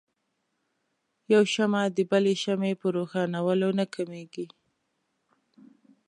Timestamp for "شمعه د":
1.53-1.99